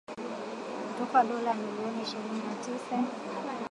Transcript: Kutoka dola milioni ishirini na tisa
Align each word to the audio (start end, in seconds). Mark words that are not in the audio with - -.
Kutoka 0.87 1.23
dola 1.23 1.53
milioni 1.53 2.01
ishirini 2.01 2.41
na 2.47 2.55
tisa 2.63 3.03